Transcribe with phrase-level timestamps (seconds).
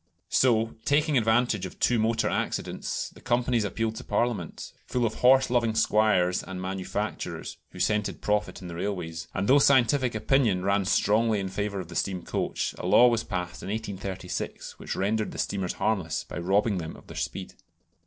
[0.29, 5.51] So, taking advantage of two motor accidents, the companies appealed to Parliament full of horse
[5.51, 10.85] loving squires and manufacturers, who scented profit in the railways and though scientific opinion ran
[10.85, 15.33] strongly in favour of the steam coach, a law was passed in 1836 which rendered
[15.33, 17.53] the steamers harmless by robbing them of their speed.